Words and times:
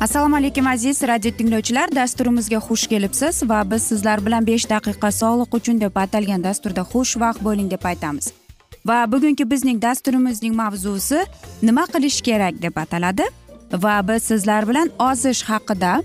assalomu 0.00 0.36
alaykum 0.36 0.66
aziz 0.66 1.02
radio 1.02 1.30
tinglovchilar. 1.30 1.90
Dasturimizga 1.94 2.56
xush 2.56 2.86
kelibsiz 2.86 3.42
va 3.50 3.70
biz 3.70 3.82
sizlar 3.82 4.26
bilan 4.26 4.46
besh 4.46 4.66
daqiqa 4.70 5.10
sog'liq 5.12 5.56
uchun 5.58 5.80
deb 5.80 5.96
atalgan 5.96 6.44
dasturda 6.44 6.82
xushvaqt 6.92 7.42
bo'ling 7.46 7.70
deb 7.70 7.84
aytamiz. 7.84 8.32
Va 8.86 8.98
bugungi 9.12 9.50
bizning 9.50 9.82
dasturimizning 9.82 10.54
mavzusi 10.54 11.24
nima 11.62 11.84
qilish 11.94 12.20
kerak 12.28 12.62
deb 12.62 12.76
ataladi. 12.76 13.26
Va 13.72 13.96
biz 14.08 14.22
sizlar 14.22 14.68
bilan 14.68 14.90
ozish 15.10 15.42
haqida 15.50 16.02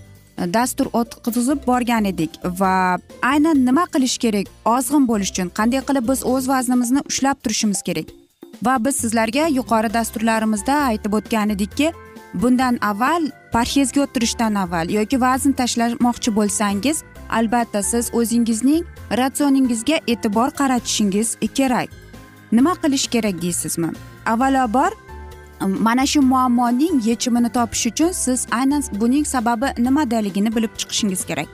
dastur 0.53 0.87
o'tkazib 0.93 1.67
borgan 1.67 2.05
edik. 2.05 2.31
Va 2.59 2.97
aynan 3.21 3.65
nima 3.65 3.85
qilish 3.93 4.17
kerak 4.17 4.47
ozg'in 4.65 5.07
bo'lish 5.07 5.31
uchun 5.33 5.53
qanday 5.59 5.81
qilib 5.89 6.09
biz 6.11 6.25
o'z 6.33 6.49
vaznimizni 6.53 7.01
ushlab 7.09 7.37
turishimiz 7.43 7.81
kerak. 7.81 8.07
Va 8.65 8.85
biz 8.85 8.95
sizlarga 9.03 9.45
yuqori 9.59 9.93
dasturlarimizda 9.93 10.73
aytib 10.89 11.13
o'tgan 11.19 11.49
edikki 11.55 11.91
bundan 12.33 12.77
avval 12.81 13.31
parhezga 13.51 14.01
o'tirishdan 14.01 14.55
avval 14.55 14.89
yoki 14.89 15.21
vazn 15.21 15.51
tashlamoqchi 15.51 16.35
bo'lsangiz 16.35 17.03
albatta 17.29 17.83
siz 17.83 18.09
o'zingizning 18.13 18.83
ratsioningizga 19.17 19.97
e'tibor 20.07 20.49
qaratishingiz 20.59 21.37
kerak. 21.55 21.89
Nima 22.51 22.73
qilish 22.73 23.07
kerak 23.07 23.41
deysizmi? 23.41 23.89
Avvalobor 24.25 24.91
mana 25.61 26.05
shu 26.05 26.21
muammoning 26.21 27.01
yechimini 27.05 27.49
topish 27.49 27.85
uchun 27.87 28.11
siz 28.11 28.47
aynan 28.51 28.83
buning 29.01 29.25
sababi 29.25 29.67
nimadaligini 29.77 30.55
bilib 30.55 30.73
chiqishingiz 30.77 31.25
kerak. 31.25 31.47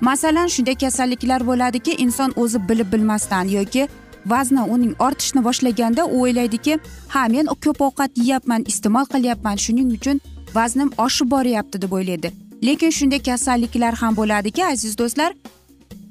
Masalan 0.00 0.46
shunday 0.46 0.74
kasalliklar 0.74 1.46
bo'ladiki 1.46 1.92
inson 2.04 2.32
o'zi 2.36 2.68
bilib 2.68 2.92
bilmasdan 2.92 3.44
yoki 3.48 3.88
vazni 4.32 4.62
uning 4.74 4.94
ortishni 5.06 5.44
boshlaganda 5.48 6.06
u 6.06 6.22
o'ylaydiki 6.22 6.78
ha 7.14 7.22
men 7.34 7.46
ko'p 7.64 7.80
ovqat 7.88 8.10
yeyapman 8.22 8.62
iste'mol 8.72 9.06
qilyapman 9.14 9.56
shuning 9.64 9.92
uchun 9.98 10.20
vaznim 10.54 10.90
oshib 11.06 11.30
boryapti 11.34 11.82
deb 11.82 11.92
o'ylaydi. 11.98 12.32
Lekin 12.66 12.90
shunday 12.98 13.22
kasalliklar 13.28 13.94
ham 14.02 14.16
bo'ladiki 14.16 14.64
aziz 14.72 14.98
do'stlar 14.98 15.30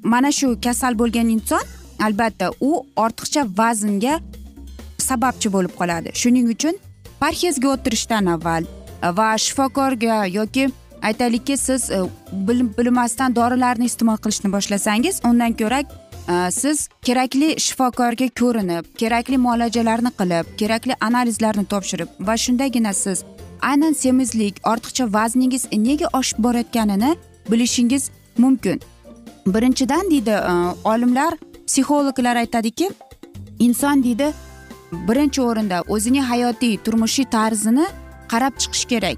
mana 0.03 0.31
shu 0.31 0.47
kasal 0.65 0.93
bo'lgan 1.01 1.29
inson 1.35 1.63
albatta 2.05 2.51
u 2.61 2.71
ortiqcha 2.95 3.41
vaznga 3.59 4.19
sababchi 5.09 5.53
bo'lib 5.55 5.73
qoladi. 5.79 6.09
Shuning 6.21 6.47
uchun 6.55 6.75
parhezga 7.19 7.67
o'tirishdan 7.75 8.25
avval 8.35 8.63
va 9.19 9.29
shifokorga 9.45 10.25
yoki 10.37 10.69
aytaylikki 11.01 11.57
siz 11.57 11.91
e, 11.91 11.99
bilmasdan 12.77 13.35
dorilarni 13.35 13.85
iste'mol 13.91 14.17
qilishni 14.23 14.51
boshlasangiz 14.55 15.21
undan 15.29 15.53
ko'ra 15.61 15.83
Э, 16.27 16.51
siz 16.51 16.89
kerakli 17.01 17.59
shifokorga 17.59 18.27
ko'rinib 18.39 18.85
kerakli 18.97 19.37
muolajalarni 19.37 20.11
qilib 20.19 20.45
kerakli 20.57 20.93
analizlarni 21.07 21.65
topshirib 21.73 22.07
va 22.27 22.37
shundagina 22.43 22.93
siz 22.93 23.23
aynan 23.61 23.93
semizlik 23.93 24.55
ortiqcha 24.71 25.05
vazningiz 25.13 25.65
nega 25.71 26.07
oshib 26.19 26.39
borayotganini 26.45 27.11
bilishingiz 27.51 28.09
mumkin. 28.37 28.81
Birinchidan 29.47 30.11
deydi 30.11 30.29
e, 30.29 30.53
olimlar 30.83 31.33
psixologlar 31.67 32.35
aytadiki 32.35 32.89
inson 33.59 34.03
deydi 34.03 34.31
birinchi 35.07 35.41
o'rinda 35.41 35.81
o'zining 35.87 36.25
hayotiy 36.31 36.77
turmushiy 36.77 37.25
tarzini 37.25 37.85
qarab 38.31 38.57
chiqish 38.61 38.85
kerak 38.93 39.17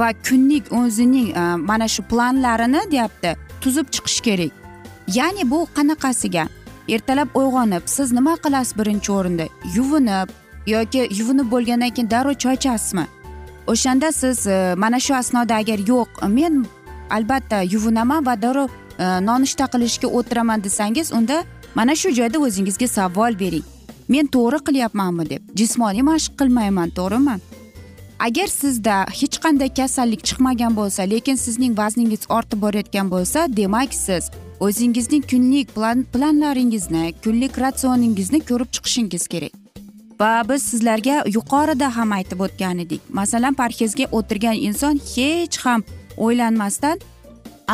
va 0.00 0.10
kunlik 0.28 0.72
o'zining 0.80 1.30
e, 1.30 1.44
mana 1.70 1.88
shu 1.88 2.02
planlarini 2.02 2.82
deyapti 2.90 3.36
tuzib 3.60 3.86
chiqish 3.94 4.20
kerak. 4.28 4.61
Ya'ni 5.14 5.50
bu 5.50 5.66
qanaqasiga? 5.76 6.46
Ertalab 6.88 7.28
uyg'onib 7.34 7.82
siz 7.86 8.12
nima 8.12 8.34
qilasiz 8.44 8.78
birinchi 8.78 9.12
o'rinda? 9.12 9.46
Yuvinib 9.76 10.28
yoki 10.66 11.08
yuvinib 11.18 11.50
bo'lgandan 11.50 11.90
keyin 11.90 12.10
darrov 12.10 12.34
choy 12.34 12.54
ichasizmi? 12.54 13.06
O'shanda 13.66 14.12
siz 14.12 14.46
e, 14.46 14.74
mana 14.76 15.00
shu 15.00 15.14
asnoda 15.14 15.54
agar 15.54 15.78
yo'q 15.78 16.08
men 16.28 16.64
albatta 17.10 17.62
yuvinaman 17.62 18.26
va 18.26 18.42
darrov 18.42 18.68
e, 18.98 19.04
nonushta 19.28 19.66
qilishga 19.74 20.08
o'tiraman 20.18 20.64
desangiz 20.64 21.12
unda 21.12 21.44
mana 21.74 21.94
shu 21.94 22.10
joyda 22.18 22.38
o'zingizga 22.38 22.88
savol 22.88 23.38
bering. 23.38 23.64
Men 24.08 24.26
to'g'ri 24.26 24.58
qilyapmanmi 24.66 25.30
deb. 25.30 25.42
Jismoniy 25.54 26.02
mashq 26.02 26.32
qilmayman 26.40 26.90
to'g'rimi? 26.98 27.36
Agar 28.26 28.46
sizda 28.46 28.96
hech 29.20 29.36
qanday 29.44 29.70
kasallik 29.78 30.20
chiqmagan 30.28 30.76
bo'lsa 30.76 31.02
lekin 31.12 31.36
sizning 31.44 31.72
vazningiz 31.78 32.22
ortib 32.36 32.58
borayotgan 32.64 33.10
bo'lsa 33.14 33.40
demak 33.56 33.94
siz 33.94 34.30
o'zingizning 34.62 35.24
kunlik 35.30 35.74
plan 35.74 36.04
planlaringizni 36.14 37.04
kunlik 37.24 37.58
ratsioningizni 37.58 38.40
ko'rib 38.48 38.70
chiqishingiz 38.74 39.24
kerak. 39.32 39.54
Va 40.20 40.32
biz 40.48 40.62
sizlarga 40.70 41.16
yuqorida 41.36 41.88
ham 41.96 42.12
aytib 42.18 42.44
o'tgan 42.46 42.82
edik. 42.84 43.00
Masalan 43.18 43.54
parhezga 43.60 44.06
o'tirgan 44.18 44.58
inson 44.68 45.00
hech 45.14 45.56
ham 45.64 45.82
o'ylanmasdan 46.16 47.02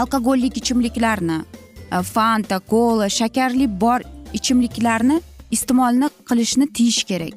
alkogollik 0.01 0.57
ichimliklarni 0.61 1.39
e, 1.43 2.03
fanta 2.13 2.59
kola 2.59 3.09
shakarli 3.19 3.67
bor 3.83 4.01
ichimliklarni 4.39 5.21
iste'molni 5.57 6.09
qilishni 6.29 6.67
tiyish 6.77 7.03
kerak. 7.11 7.35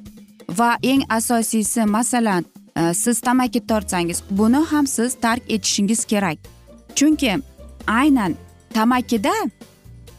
Va 0.59 0.69
eng 0.91 1.03
asosiysi 1.17 1.85
masalan 1.97 2.45
e, 2.79 2.93
siz 2.93 3.19
tamaki 3.27 3.59
tortsangiz 3.73 4.23
buni 4.29 4.63
ham 4.71 4.87
siz 4.87 5.17
tark 5.25 5.43
etishingiz 5.55 6.05
kerak. 6.05 6.39
Chunki 6.95 7.35
aynan 7.87 8.35
tamakida 8.77 9.35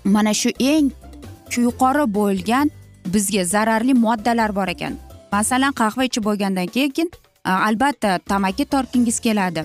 mana 0.05 0.35
shu 0.35 0.51
eng 0.59 0.91
yuqori 1.57 2.05
bo'lgan 2.19 2.71
bizga 3.15 3.45
zararli 3.45 3.95
moddalar 3.95 4.57
bor 4.57 4.69
ekan. 4.69 4.97
Masalan 5.33 5.73
qahva 5.73 6.05
ichib 6.05 6.25
bo'lgandan 6.25 6.67
keyin 6.67 7.11
e, 7.47 7.51
albatta 7.51 8.19
tamaki 8.19 8.65
tortgingiz 8.65 9.21
keladi. 9.21 9.65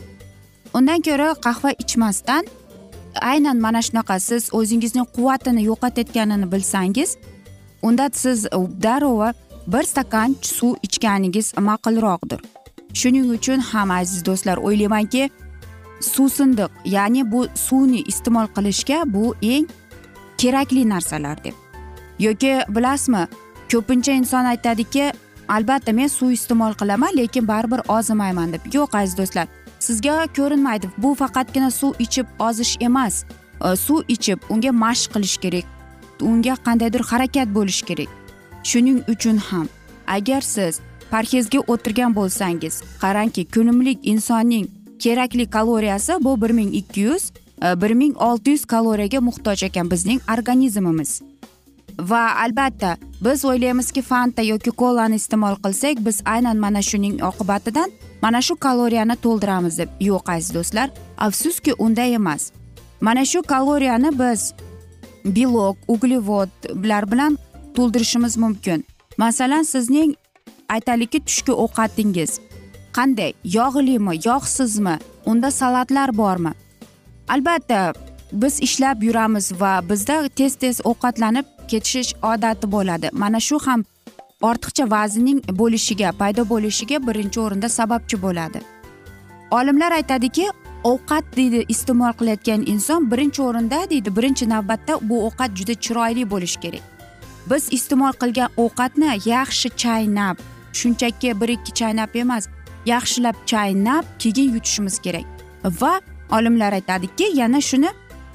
Undan 0.74 1.02
ko'ra 1.08 1.30
qahva 1.46 1.72
ichmasdan 1.84 2.44
aynan 3.22 3.58
mana 3.66 3.82
shunaqa 3.88 4.20
siz 4.20 4.50
o'zingizning 4.60 5.08
quvvatini 5.16 5.62
yo'qotayotganini 5.70 6.52
bilsangiz 6.52 7.18
unda 7.82 8.10
siz 8.14 8.46
darrov 8.86 9.22
bir 9.68 9.84
stakan 9.84 10.36
suv 10.42 10.76
ichganingiz 10.88 11.54
ma'qulroqdir. 11.68 12.40
Shuning 12.94 13.26
uchun 13.38 13.60
ham 13.60 13.92
aziz 13.92 14.26
do'stlar 14.26 14.58
o'ylaymanki 14.58 15.30
suvsindiq 16.02 16.72
ya'ni 16.86 17.32
bu 17.32 17.48
suvni 17.56 18.02
iste'mol 18.02 18.48
qilishga 18.56 19.04
bu 19.06 19.36
eng 19.42 19.68
kerakli 20.38 20.90
narsalar 20.90 21.44
deb. 21.44 21.54
Yoki 22.20 22.60
bilasizmi 22.70 23.28
ko'pincha 23.72 24.12
inson 24.12 24.46
aytadiki 24.46 25.14
albatta 25.48 25.94
men 25.94 26.08
suv 26.08 26.32
iste'mol 26.32 26.74
qilaman 26.74 27.18
lekin 27.18 27.48
baribir 27.48 27.82
ozimayman 27.88 28.54
deb. 28.54 28.62
Yo'q 28.74 28.98
aziz 28.98 29.18
do'stlar 29.18 29.48
sizga 29.80 30.28
ko'rinmaydi 30.38 30.88
bu 30.98 31.16
faqatgina 31.16 31.72
suv 31.72 31.94
ichib 32.00 32.26
ozish 32.40 32.78
emas. 32.80 33.26
Suv 33.76 34.04
ichib 34.08 34.40
unga 34.50 34.72
mashq 34.72 35.14
qilish 35.14 35.38
kerak 35.38 35.66
unga 36.22 36.56
qandaydir 36.66 37.02
harakat 37.10 37.48
bo'lishi 37.58 37.86
kerak. 37.86 38.10
Shuning 38.64 39.00
uchun 39.14 39.38
ham 39.38 39.68
agar 40.08 40.42
siz 40.42 40.80
parhezga 41.12 41.60
o'tirgan 41.74 42.16
bo'lsangiz 42.16 42.82
qarangki 43.02 43.46
kunimlik 43.54 44.00
insonning 44.04 44.66
kerakli 45.00 45.50
kaloriyasi 45.50 46.14
bu 46.24 46.42
bir 46.42 46.50
ming 46.50 46.76
ikki 46.76 47.02
yuz 47.02 47.32
e, 47.64 47.82
bir 47.82 47.92
ming 47.92 48.22
olti 48.22 48.50
yuz 48.50 48.66
kaloriyaga 48.66 49.22
muhtoj 49.22 49.64
ekan 49.64 49.92
bizning 49.92 50.22
organizmimiz. 50.34 51.22
Va 52.00 52.36
albatta 52.44 52.98
biz 53.26 53.46
o'ylaymizki 53.46 54.02
fanta 54.02 54.42
yoki 54.42 54.72
kolani 54.72 55.16
iste'mol 55.16 55.56
qilsak 55.64 56.06
biz 56.06 56.22
aynan 56.26 56.58
mana 56.58 56.82
shuning 56.82 57.24
oqibatidan 57.24 57.92
mana 58.22 58.42
shu 58.42 58.56
kaloriyani 58.56 59.16
to'ldiramiz 59.16 59.78
deb 59.78 59.90
yo'q 60.00 60.32
aziz 60.32 60.54
do'stlar. 60.54 60.90
Afsuski 61.18 61.74
unday 61.80 62.14
emas. 62.14 62.52
Mana 63.02 63.26
shu 63.26 63.42
kaloriyani 63.42 64.20
biz 64.20 64.54
belok 65.26 65.78
uglevodlar 65.88 67.12
bilan 67.12 67.38
to'ldirishimiz 67.76 68.38
mumkin. 68.38 68.86
Masalan 69.18 69.64
sizning 69.64 70.16
aytaylikki 70.70 71.20
tushki 71.26 71.52
ovqatingiz. 71.52 72.40
Qanday 72.98 73.32
yog'limi 73.58 74.14
yog'sizmi 74.28 74.96
unda 75.26 75.52
salatlar 75.52 76.18
bormi? 76.18 76.54
Albatta 77.34 77.94
biz 78.32 78.62
ishlab 78.62 79.04
yuramiz 79.04 79.62
va 79.62 79.90
bizda 79.90 80.30
tez 80.30 80.56
tez 80.56 80.82
ovqatlanib 80.84 81.46
ketish 81.68 82.14
odati 82.24 82.72
bo'ladi. 82.72 83.10
Mana 83.12 83.40
shu 83.40 83.60
ham 83.66 83.84
ortiqcha 84.42 84.86
vaznning 84.92 85.40
bo'lishiga 85.60 86.12
paydo 86.20 86.50
bo'lishiga 86.50 86.98
birinchi 87.08 87.40
o'rinda 87.46 87.70
sababchi 87.70 88.22
bo'ladi. 88.26 88.60
Olimlar 89.52 89.92
aytadiki 89.92 90.50
ovqat 90.84 91.26
deydi 91.38 91.66
iste'mol 91.74 92.14
qilayotgan 92.20 92.62
inson 92.74 93.12
birinchi 93.12 93.42
o'rinda 93.42 93.80
deydi 93.90 94.16
birinchi 94.18 94.50
navbatda 94.50 95.00
bu 95.10 95.16
ovqat 95.28 95.52
juda 95.60 95.74
chiroyli 95.86 96.30
bo'lishi 96.34 96.60
kerak. 96.60 96.84
Biz 97.50 97.64
iste'mol 97.78 98.14
qilgan 98.22 98.50
ovqatni 98.64 99.10
yaxshi 99.26 99.70
chaynab 99.84 100.38
shunchaki 100.80 101.42
bir 101.42 101.50
ikki 101.50 101.72
chaynab 101.80 102.16
emas 102.16 102.48
yaxshilab 102.92 103.38
chaynab 103.52 104.06
keyin 104.22 104.54
yutishimiz 104.56 105.00
kerak. 105.06 105.28
Va 105.82 105.94
olimlar 106.32 106.74
aytadiki 106.80 107.32
yana 107.40 107.62
shuni 107.70 107.90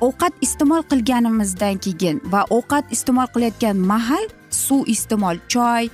ovqat 0.06 0.34
iste'mol 0.46 0.82
qilganimizdan 0.90 1.76
keyin 1.84 2.16
va 2.32 2.44
ovqat 2.56 2.84
iste'mol 2.94 3.28
qilayotgan 3.34 3.76
mahal 3.92 4.24
suv 4.50 4.82
iste'mol 4.94 5.36
choy 5.52 5.84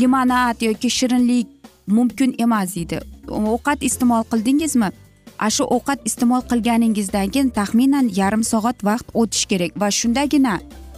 limonad 0.00 0.62
yoki 0.68 0.90
shirinlik 0.98 1.46
mumkin 1.86 2.34
emas 2.38 2.74
deydi. 2.76 2.98
Ovqat 3.28 3.82
iste'mol 3.88 4.24
qildingizmi? 4.32 4.90
Ana 5.38 5.50
shu 5.56 5.64
ovqat 5.76 6.00
iste'mol 6.08 6.42
qilganingizdan 6.50 7.30
keyin 7.34 7.48
taxminan 7.58 8.10
yarim 8.20 8.42
soat 8.52 8.84
vaqt 8.88 9.06
o'tishi 9.20 9.46
kerak 9.52 9.72
va 9.80 9.88
shundagina 10.00 10.54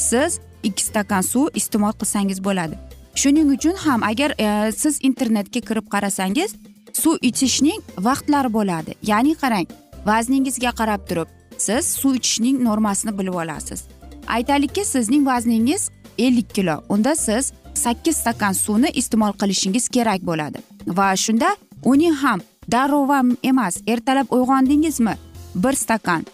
siz 0.09 0.41
ikki 0.69 0.83
stakan 0.89 1.23
suv 1.33 1.47
iste'mol 1.61 1.95
qilsangiz 2.01 2.39
bo'ladi. 2.47 2.75
Shuning 3.21 3.49
uchun 3.55 3.77
ham 3.85 4.01
agar 4.03 4.31
e, 4.39 4.73
siz 4.73 4.99
internetga 5.09 5.61
kirib 5.69 5.87
qarasangiz 5.95 6.51
suv 6.93 7.17
ichishning 7.23 7.81
vaqtlari 7.99 8.53
bo'ladi. 8.53 8.95
Ya'ni 9.03 9.35
qarang 9.35 9.67
vazningizga 10.07 10.71
qarab 10.81 11.09
turib 11.09 11.29
siz 11.59 11.87
suv 11.87 12.15
ichishning 12.15 12.63
normasini 12.65 13.19
bilib 13.19 13.35
olasiz. 13.35 13.85
Aytaylikki 14.27 14.85
sizning 14.85 15.27
vazningiz 15.27 15.91
ellik 16.19 16.55
kilo. 16.55 16.77
Unda 16.89 17.17
siz 17.17 17.53
sakkiz 17.75 18.17
stakan 18.17 18.53
suvni 18.53 18.91
iste'mol 18.91 19.33
qilishingiz 19.33 19.89
kerak 19.89 20.21
bo'ladi. 20.27 20.59
Va 20.87 21.17
shunda 21.17 21.57
uning 21.85 22.15
ham 22.15 22.41
darrov 22.73 23.09
ham 23.09 23.37
emas 23.43 23.77
ertalab 23.87 24.27
uyg'ondingizmi? 24.31 25.15
Bir 25.55 25.73
stakan. 25.73 26.27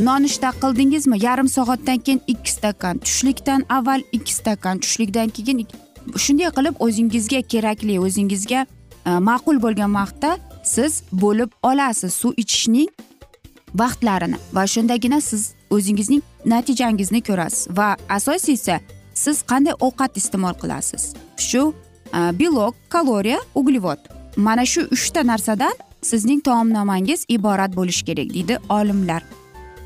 Nonushta 0.00 0.50
qildingizmi? 0.62 1.24
Yarim 1.24 1.48
soatdan 1.48 1.98
keyin 1.98 2.20
ikki 2.26 2.52
stakan. 2.52 2.98
Tushlikdan 2.98 3.64
avval 3.68 4.02
ikki 4.12 4.34
stakan 4.34 4.78
tushlikdan 4.78 5.28
keyin 5.28 5.66
shunday 6.14 6.50
qilib 6.56 6.74
o'zingizga 6.86 7.40
kerakli 7.52 7.98
o'zingizga 8.06 8.66
Э, 9.06 9.18
ma'qul 9.18 9.62
bo'lgan 9.62 9.94
vaqtda 9.94 10.38
siz 10.62 11.02
bo'lib 11.12 11.50
olasiz 11.62 12.12
suv 12.14 12.32
ichishning 12.42 12.88
vaqtlarini 13.74 14.38
va 14.56 14.66
shundagina 14.66 15.20
siz 15.20 15.42
o'zingizning 15.70 16.22
natijangizni 16.52 17.20
ko'rasiz. 17.28 17.76
Va 17.78 17.88
asosiysi 18.08 18.80
siz 19.14 19.42
qanday 19.50 19.74
ovqat 19.86 20.16
iste'mol 20.20 20.54
qilasiz? 20.62 21.14
Shu 21.48 21.62
e, 22.18 22.20
belok 22.40 22.74
kaloriya 22.88 23.40
uglevod 23.54 24.00
mana 24.36 24.66
shu 24.72 24.80
uchta 24.96 25.26
narsadan 25.30 25.74
sizning 26.02 26.40
taomnomangiz 26.48 27.24
iborat 27.28 27.76
bo'lishi 27.78 28.04
kerak 28.08 28.28
deydi 28.34 28.58
olimlar. 28.68 29.22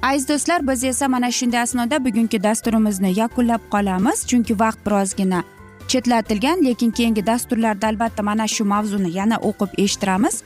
Aziz 0.02 0.28
do'stlar 0.28 0.68
biz 0.68 0.84
esa 0.84 1.08
mana 1.08 1.30
shunday 1.30 1.60
asnoda 1.60 2.04
bugungi 2.04 2.42
dasturimizni 2.42 3.18
yakunlab 3.20 3.62
qolamiz. 3.74 4.18
Chunki 4.30 4.60
vaqt 4.60 4.86
birozgina 4.86 5.40
chetlatilgan 5.92 6.64
lekin 6.64 6.90
keyingi 6.90 7.26
dasturlarda 7.26 7.86
albatta 7.90 8.22
mana 8.22 8.46
shu 8.54 8.64
mavzuni 8.64 9.10
yana 9.18 9.36
o'qib 9.48 9.70
eshittiramiz. 9.84 10.42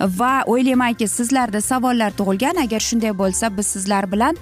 Va 0.00 0.32
o'ylaymanki 0.52 1.08
sizlarda 1.08 1.60
savollar 1.60 2.10
tug'ilgan. 2.18 2.56
Agar 2.64 2.80
shunday 2.88 3.12
bo'lsa 3.18 3.56
biz 3.56 3.66
sizlar 3.66 4.12
bilan 4.12 4.34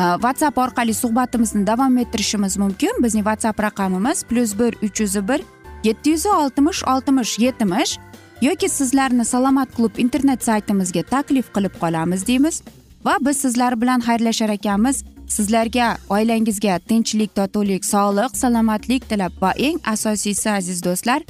e, 0.00 0.02
whatsapp 0.24 0.58
orqali 0.58 0.94
suhbatimizni 0.94 1.66
davom 1.66 1.98
ettirishimiz 1.98 2.56
mumkin. 2.56 3.02
Bizning 3.04 3.24
whatsapp 3.30 3.62
raqamimiz 3.66 4.24
plyus 4.24 4.58
bir 4.58 4.72
uch 4.86 5.00
yuz 5.00 5.16
bir 5.28 5.40
yetti 5.84 6.10
yuz 6.10 6.26
oltmish 6.26 6.84
oltmish 6.92 7.38
yetmish 7.38 7.98
yoki 8.40 8.68
sizlarni 8.68 9.24
salomat 9.24 9.76
klub 9.76 9.98
internet 9.98 10.44
saytimizga 10.44 11.02
taklif 11.02 11.52
qilib 11.54 11.74
qolamiz 11.80 12.26
deymiz. 12.26 12.62
Va 13.04 13.16
biz 13.20 13.36
sizlar 13.36 13.80
bilan 13.80 14.00
xayrlashar 14.00 14.48
ekanmiz. 14.48 15.04
Sizlarga 15.30 15.96
oilangizga 16.10 16.78
tinchlik 16.88 17.34
totuvlik 17.38 17.84
sog'lik 17.84 18.36
salomatlik 18.42 19.08
tilab 19.10 19.32
va 19.42 19.50
eng 19.66 19.78
asosiysi 19.94 20.50
aziz 20.50 20.82
do'stlar 20.86 21.20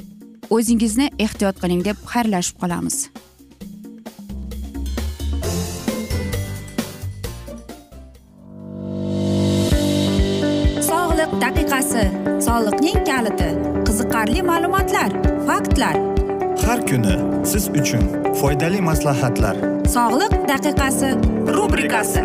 o'zingizni 0.57 1.11
ehtiyot 1.25 1.61
qiling 1.63 1.83
deb 1.89 1.99
xayrlashib 2.13 2.57
qolamiz. 2.63 2.97
Sog'liq 10.91 11.33
daqiqasi 11.45 12.05
soliqning 12.47 12.99
kaliti 13.11 13.51
qiziqarli 13.87 14.43
ma'lumotlar 14.51 15.11
faktlar. 15.49 15.97
Har 16.67 16.81
kuni 16.89 17.17
siz 17.53 17.65
uchun 17.81 18.05
foydali 18.41 18.81
maslahatlar. 18.91 19.57
Sog'liq 19.97 20.35
daqiqasi 20.53 21.09
rubrikasi 21.57 22.25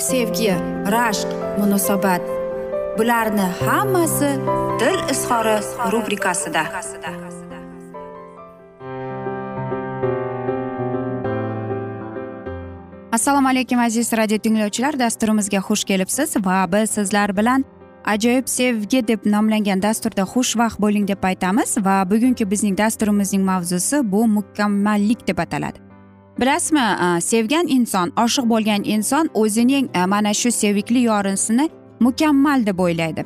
sevgi 0.00 0.52
rashq 0.94 1.28
munosabat. 1.58 2.22
Bularni 2.98 3.46
hammasi 3.64 4.30
dil 4.80 4.98
izhori 5.12 5.56
rubrikasida. 5.92 6.62
Assalomu 13.12 13.48
alaykum 13.48 13.78
aziz 13.78 14.12
radio 14.12 14.38
tinglovchilar. 14.38 14.98
Dasturimizga 14.98 15.58
xush 15.58 15.84
kelibsiz 15.84 16.36
va 16.36 16.72
biz 16.72 16.90
sizlar 16.90 17.36
bilan 17.36 17.64
ajoyib 18.04 18.46
sevgi 18.48 19.08
deb 19.08 19.26
nomlangan 19.26 19.82
dasturda 19.82 20.22
xushvaqt 20.22 20.80
bo'ling 20.80 21.08
deb 21.08 21.24
aytamiz 21.24 21.76
va 21.84 22.00
bugungi 22.10 22.50
bizning 22.50 22.78
dasturimizning 22.78 23.44
mavzusi 23.44 24.12
bu 24.12 24.26
mukammallik 24.26 25.28
deb 25.28 25.38
ataladi. 25.38 25.89
Bilasizmi 26.40 27.20
sevgan 27.20 27.68
inson 27.68 28.12
oshiq 28.24 28.46
bo'lgan 28.52 28.82
inson 28.84 29.28
o'zining 29.34 29.90
mana 30.06 30.34
shu 30.34 30.50
sevikli 30.50 31.02
yorisini 31.10 31.68
mukammal 32.00 32.66
deb 32.66 32.78
o'ylaydi. 32.78 33.24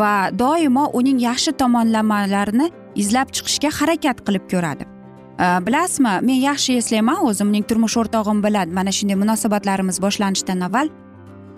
Va 0.00 0.30
doimo 0.38 0.84
uning 0.92 1.18
yaxshi 1.28 1.52
tomonlamalarini 1.52 2.70
izlab 3.02 3.28
chiqishga 3.34 3.70
harakat 3.78 4.22
qilib 4.26 4.44
ko'radi. 4.52 4.84
Bilasizmi 5.66 6.14
men 6.28 6.38
yaxshi 6.48 6.76
eslayman 6.80 7.24
o'zimning 7.28 7.64
turmush 7.68 7.96
o'rtog'im 8.02 8.42
bilan 8.46 8.68
mana 8.78 8.92
shunday 8.98 9.18
munosabatlarimiz 9.22 10.00
boshlanishidan 10.04 10.60
avval 10.68 10.88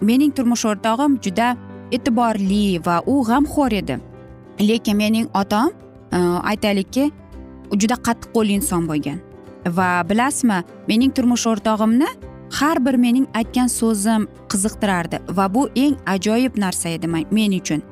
mening 0.00 0.32
turmush 0.36 0.64
o'rtog'im 0.70 1.20
juda 1.24 1.48
e'tiborli 1.92 2.80
va 2.86 2.96
u 3.06 3.14
g'amxo'r 3.28 3.72
edi. 3.82 4.00
Lekin 4.68 4.96
mening 4.96 5.28
otam 5.42 5.70
aytaylikki 6.52 7.10
juda 7.80 7.96
qattiqqo'l 8.06 8.48
inson 8.58 8.88
bo'lgan. 8.90 9.25
Va 9.78 10.02
bilasizmi 10.08 10.62
mening 10.88 11.12
turmush 11.14 11.46
o'rtog'imni 11.50 12.08
har 12.58 12.78
bir 12.86 12.94
mening 12.94 13.26
aytgan 13.34 13.68
so'zim 13.68 14.26
qiziqtirardi 14.52 15.20
va 15.36 15.46
bu 15.54 15.68
eng 15.74 15.96
ajoyib 16.06 16.58
narsa 16.58 16.88
edi 16.88 17.06
men 17.08 17.52
uchun. 17.60 17.82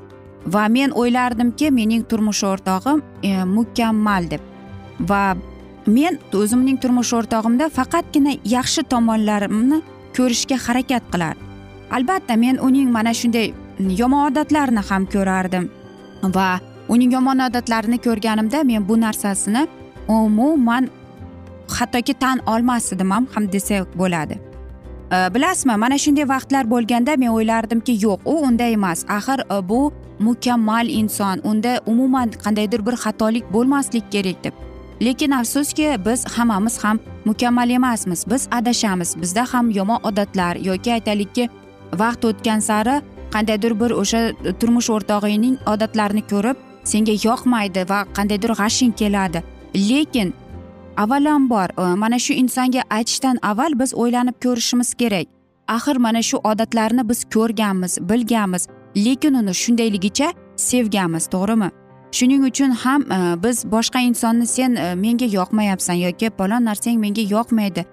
Va 0.46 0.68
men 0.68 0.90
o'ylardimki 0.90 1.70
mening 1.70 2.04
turmush 2.08 2.44
o'rtog'im 2.44 3.02
e, 3.22 3.44
mukammal 3.44 4.30
deb. 4.30 4.40
Va 5.00 5.36
men 5.86 6.18
o'zimning 6.32 6.78
turmush 6.80 7.12
o'rtog'imda 7.18 7.68
faqatgina 7.68 8.36
yaxshi 8.44 8.82
tomonlarimni 8.82 9.82
ko'rishga 10.16 10.58
harakat 10.66 11.10
qilardim. 11.12 11.42
Albatta 11.90 12.36
men 12.36 12.58
uning 12.58 12.90
mana 12.92 13.14
shunday 13.14 13.52
yomon 13.78 14.30
odatlarini 14.30 14.82
ham 14.90 15.06
ko'rardim 15.06 15.70
va 16.36 16.60
uning 16.88 17.12
yomon 17.12 17.40
odatlarini 17.48 17.98
ko'rganimda 17.98 18.64
men 18.64 18.88
bu 18.88 19.00
narsasini 19.00 19.66
umuman 20.08 20.88
hattoki 21.68 22.14
tan 22.14 22.40
olmas 22.46 22.92
edim 22.92 23.10
ham 23.10 23.26
ham 23.34 23.52
desak 23.52 23.98
bo'ladi 23.98 24.38
e, 25.12 25.34
bilasizmi 25.34 25.76
mana 25.76 25.98
shunday 25.98 26.28
vaqtlar 26.28 26.70
bo'lganda 26.70 27.16
men 27.16 27.30
o'ylardimki 27.36 27.94
yo'q 28.06 28.20
u 28.24 28.34
unday 28.48 28.72
emas. 28.72 29.04
Axir 29.08 29.40
e, 29.40 29.68
bu 29.68 29.92
mukammal 30.18 30.88
inson 30.88 31.40
unda 31.44 31.80
umuman 31.86 32.30
qandaydir 32.44 32.86
bir 32.86 32.94
xatolik 33.04 33.52
bo'lmaslik 33.52 34.12
kerak 34.12 34.44
deb. 34.44 34.54
Lekin 35.02 35.30
afsuski 35.30 35.96
biz 36.06 36.24
hammamiz 36.24 36.84
ham 36.84 36.98
mukammal 37.24 37.70
emasmiz. 37.70 38.24
Biz 38.30 38.48
adashamiz. 38.50 39.16
Bizda 39.22 39.44
ham 39.52 39.70
yomon 39.70 40.00
odatlar 40.02 40.56
yoki 40.56 40.92
aytaylikki 40.92 41.48
vaqt 41.92 42.24
o'tgan 42.24 42.60
sari 42.60 43.02
qandaydir 43.34 43.80
bir 43.80 43.90
o'sha 43.90 44.20
turmush 44.60 44.90
o'rtog'ingning 44.90 45.56
odatlarini 45.72 46.22
ko'rib 46.32 46.56
senga 46.84 47.14
yoqmaydi 47.26 47.82
va 47.90 47.98
qandaydir 48.16 48.52
g'ashing 48.60 48.92
keladi. 49.00 49.42
Lekin 49.90 50.34
avvalambor 50.96 51.96
mana 51.96 52.18
shu 52.18 52.32
insonga 52.32 52.82
aytishdan 52.90 53.38
avval 53.42 53.78
biz 53.78 53.94
o'ylanib 53.94 54.36
ko'rishimiz 54.44 54.94
kerak. 54.94 55.26
Axir 55.68 55.96
mana 55.96 56.22
shu 56.22 56.36
odatlarni 56.38 57.08
biz 57.08 57.24
ko'rganmiz 57.34 57.98
bilganmiz. 58.10 58.68
Lekin 58.96 59.34
uni 59.34 59.54
shundayligicha 59.54 60.32
sevganmiz 60.56 61.26
to'g'rimi? 61.26 61.70
Shuning 62.12 62.44
uchun 62.44 62.70
ham 62.70 63.02
e, 63.12 63.42
biz 63.42 63.64
boshqa 63.64 64.00
insonni 64.00 64.46
sen 64.46 64.74
e, 64.74 64.94
menga 64.94 65.26
yoqmayapsan 65.38 65.94
yoki 65.94 66.30
palon 66.30 66.64
narsang 66.64 66.98
menga 67.00 67.22
yoqmaydi. 67.34 67.84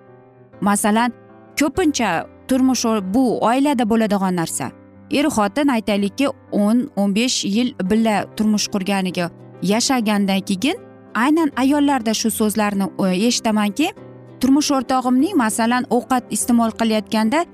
Masalan 0.62 1.14
ko'pincha 1.60 2.28
turmush 2.48 2.86
bu 3.14 3.24
oilada 3.46 3.90
bo'ladigan 3.90 4.36
narsa. 4.36 4.72
Er 5.12 5.26
xotin 5.26 5.68
aytaylikki 5.68 6.28
o'n 6.52 6.90
o'n 6.96 7.16
besh 7.16 7.46
yil 7.46 7.74
birga 7.90 8.26
turmush 8.36 8.68
qurganiga 8.74 9.32
yashagandan 9.62 10.42
keyin 10.50 10.91
aynan 11.14 11.52
ayollarda 11.56 12.14
shu 12.14 12.32
so'zlarni 12.32 12.88
e, 13.06 13.28
eshitamanki 13.28 13.92
turmush 14.40 14.72
o'rtog'imning 14.78 15.36
masalan 15.38 15.86
ovqat 15.90 16.32
iste'mol 16.36 16.72
qilayotganda 16.80 17.46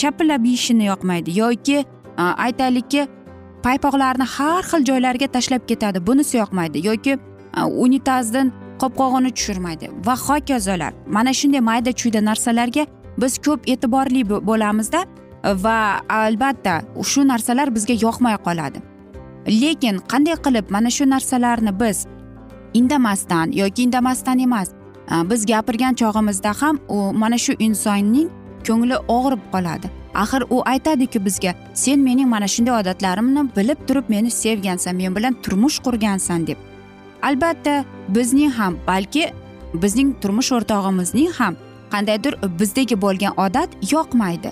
chapillab 0.00 0.44
yeyishini 0.44 0.84
yoqmaydi. 0.84 1.38
Yoki 1.38 1.78
e, 1.78 2.22
aytaylikki 2.46 3.06
paypoqlarni 3.64 4.26
har 4.36 4.62
xil 4.70 4.84
joylarga 4.90 5.28
tashlab 5.36 5.66
ketadi. 5.70 6.06
Bunisi 6.06 6.36
yoqmaydi. 6.36 6.86
Yoki 6.86 7.12
e, 7.12 7.62
unitazdan 7.62 8.52
qopqog'ini 8.82 9.30
tushirmaydi. 9.36 9.90
Va 10.06 10.16
hokazolar. 10.26 10.92
Mana 11.06 11.32
shunday 11.32 11.60
mayda 11.60 11.92
chuyda 11.92 12.24
narsalarga 12.24 12.86
biz 13.18 13.38
ko'p 13.38 13.68
e'tiborli 13.72 14.22
bo'lamizda. 14.50 15.00
Va 15.64 15.78
albatta 16.08 16.80
shu 17.10 17.26
narsalar 17.28 17.74
bizga 17.74 17.94
yoqmay 18.06 18.36
qoladi. 18.46 18.78
Lekin 19.62 19.98
qanday 20.12 20.36
qilib 20.44 20.70
mana 20.70 20.90
shu 20.90 21.04
narsalarni 21.10 21.72
biz 21.80 22.06
indamasdan 22.74 23.52
yoki 23.52 23.82
indamasdan 23.82 24.38
emas. 24.38 24.68
Biz 25.30 25.46
gapirgan 25.46 25.94
chog'imizda 25.94 26.52
ham 26.62 26.78
u 26.88 27.12
mana 27.12 27.38
shu 27.38 27.52
insonning 27.58 28.28
ko'ngli 28.66 28.96
og'rib 29.08 29.42
qoladi. 29.52 29.86
Axir 30.14 30.42
u 30.50 30.62
aytadiku 30.66 31.24
bizga 31.24 31.54
sen 31.74 32.00
mening 32.00 32.28
mana 32.28 32.48
shunday 32.48 32.80
odatlarimni 32.80 33.42
bilib 33.56 33.78
turib 33.86 34.04
meni 34.08 34.30
sevgansan 34.30 34.96
men 34.96 35.16
bilan 35.16 35.34
turmush 35.42 35.78
qurgansan 35.78 36.46
deb. 36.46 36.56
Albatta 37.22 37.84
bizning 38.08 38.52
ham 38.52 38.76
balki 38.86 39.24
bizning 39.82 40.14
turmush 40.20 40.52
o'rtog'imizning 40.52 41.32
ham 41.38 41.56
qandaydir 41.92 42.34
bizdagi 42.60 43.00
bo'lgan 43.04 43.32
odat 43.44 43.70
yoqmaydi. 43.92 44.50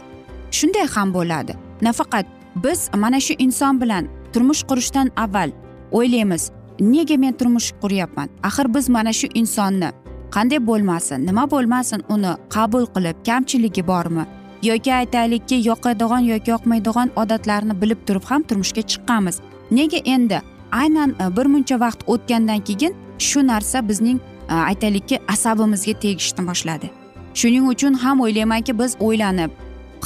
Shunday 0.51 0.87
ham 0.95 1.15
bo'ladi. 1.15 1.53
Nafaqat 1.83 2.27
biz 2.65 2.91
mana 2.95 3.21
shu 3.21 3.35
inson 3.39 3.81
bilan 3.81 4.09
turmush 4.33 4.63
qurishdan 4.69 5.11
avval 5.17 5.51
o'ylaymiz 5.93 6.51
nega 6.81 7.17
men 7.17 7.33
turmush 7.33 7.73
quryapman? 7.83 8.29
Axir 8.43 8.75
biz 8.75 8.89
mana 8.89 9.13
shu 9.13 9.29
insonni 9.35 9.91
qanday 10.35 10.61
bo'lmasin 10.67 11.27
nima 11.27 11.45
bo'lmasin 11.51 12.03
uni 12.09 12.33
qabul 12.55 12.85
qilib 12.95 13.17
kamchiligi 13.29 13.87
bormi? 13.87 14.25
Yoki 14.63 14.93
aytaylikki 14.95 15.57
yoqadigan 15.69 16.23
yoki 16.33 16.51
yoqmaydigan 16.51 17.11
odatlarni 17.23 17.75
bilib 17.83 18.01
turib 18.07 18.25
ham 18.31 18.43
turmushga 18.43 18.83
chiqqanmiz. 18.91 19.37
Nega 19.71 20.01
endi 20.15 20.41
aynan 20.73 21.11
e, 21.11 21.37
bir 21.37 21.47
muncha 21.53 21.77
vaqt 21.81 22.01
o'tgandan 22.13 22.61
keyin 22.69 22.93
shu 23.19 23.47
narsa 23.47 23.89
bizning 23.89 24.19
e, 24.49 24.55
aytaylikki 24.55 25.21
asabimizga 25.29 25.95
tegishni 26.05 26.47
boshladi. 26.49 26.91
Shuning 27.35 27.69
uchun 27.73 27.95
ham 28.03 28.21
o'ylaymanki 28.21 28.79
biz 28.79 28.97
o'ylanib 29.01 29.51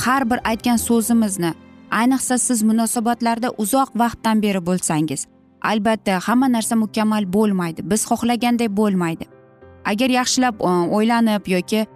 har 0.05 0.31
bir 0.31 0.39
aytgan 0.51 0.77
so'zimizni 0.77 1.53
ayniqsa 1.91 2.39
siz 2.39 2.63
munosabatlarda 2.63 3.49
uzoq 3.59 3.89
vaqtdan 4.03 4.43
beri 4.43 4.67
bo'lsangiz 4.67 5.27
albatta 5.63 6.19
hamma 6.27 6.53
narsa 6.53 6.77
mukammal 6.77 7.33
bo'lmaydi. 7.33 7.91
Biz 7.91 8.05
xohlaganday 8.05 8.77
bo'lmaydi. 8.77 9.25
Agar 9.85 10.11
yaxshilab 10.11 10.55
e, 10.61 10.73
o'ylanib 10.97 11.49
yoki 11.49 11.87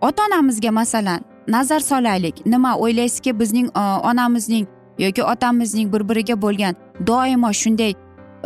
ota 0.00 0.22
onamizga 0.26 0.70
masalan 0.70 1.20
nazar 1.48 1.80
solaylik. 1.80 2.46
Nima 2.46 2.76
o'ylaysizki 2.78 3.40
bizning 3.40 3.68
e, 3.76 3.80
onamizning 3.80 4.66
yoki 4.98 5.22
otamizning 5.22 5.92
bir 5.92 6.08
biriga 6.08 6.42
bo'lgan 6.42 6.74
doimo 7.06 7.52
shunday 7.52 7.94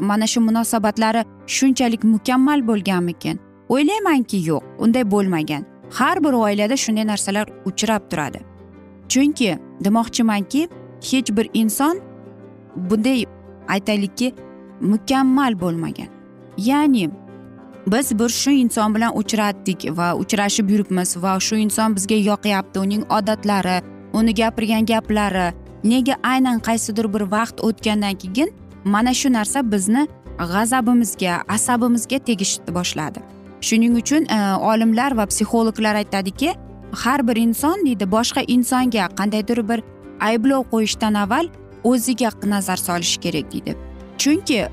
mana 0.00 0.26
shu 0.26 0.40
munosabatlari 0.40 1.24
shunchalik 1.46 2.04
mukammal 2.04 2.68
bo'lganmikin? 2.68 3.40
O'ylaymanki 3.68 4.36
yo'q 4.50 4.62
unday 4.78 5.10
bo'lmagan. 5.10 5.64
Har 5.90 6.24
bir 6.24 6.32
oilada 6.32 6.76
shunday 6.76 7.06
narsalar 7.06 7.46
uchrab 7.64 8.10
turadi. 8.10 8.40
Chunki 9.08 9.58
demoqchimanki 9.84 10.68
hech 11.10 11.36
bir 11.36 11.50
inson 11.54 12.00
bunday 12.76 13.24
aytaylikki 13.68 14.34
mukammal 14.80 15.60
bo'lmagan. 15.60 16.08
Ya'ni 16.58 17.10
biz 17.86 18.18
bir 18.18 18.28
shu 18.28 18.50
inson 18.50 18.94
bilan 18.94 19.16
uchratdik 19.16 19.96
va 19.96 20.14
uchrashib 20.14 20.70
yuribmiz 20.70 21.16
va 21.22 21.40
shu 21.40 21.56
inson 21.56 21.96
bizga 21.96 22.14
yoqyapti. 22.14 22.78
Uning 22.78 23.02
odatlari 23.10 23.82
uni 24.12 24.34
gapirgan 24.34 24.86
gaplari 24.86 25.52
nega 25.84 26.14
aynan 26.22 26.58
qaysidir 26.58 27.12
bir 27.14 27.20
vaqt 27.20 27.60
o'tgandan 27.60 28.14
keyin 28.22 28.48
mana 28.84 29.14
shu 29.14 29.32
narsa 29.32 29.72
bizni 29.72 30.08
g'azabimizga 30.38 31.42
asabimizga 31.48 32.18
tegishni 32.18 32.74
boshladi. 32.74 33.20
Shuning 33.60 33.96
uchun 33.96 34.24
e, 34.24 34.38
olimlar 34.56 35.16
va 35.16 35.26
psixologlar 35.26 35.94
aytadiki 35.94 36.54
har 37.02 37.28
bir 37.28 37.36
inson 37.36 37.86
deydi 37.86 38.04
boshqa 38.16 38.44
insonga 38.46 39.08
qandaydir 39.18 39.68
bir 39.68 39.82
ayblov 40.20 40.64
qo'yishdan 40.72 41.14
avval 41.14 41.46
o'ziga 41.84 42.30
nazar 42.44 42.76
solishi 42.76 43.20
kerak 43.20 43.52
deydi. 43.52 43.89
Chunki 44.20 44.68